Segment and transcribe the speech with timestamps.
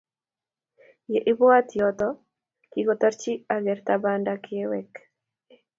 [1.11, 4.91] Ye ibata yoto, kikitoroch akerat banda kewek